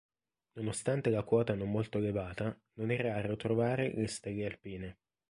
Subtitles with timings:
[0.53, 4.97] Nonostante la quota non molto elevata non è raro trovare le stelle alpine.